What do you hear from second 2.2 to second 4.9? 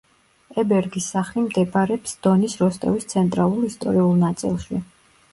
დონის როსტოვის ცენტრალურ ისტორიულ ნაწილში.